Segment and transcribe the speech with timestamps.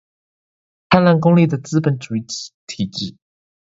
[0.89, 3.15] 貪婪功利的資本主義體制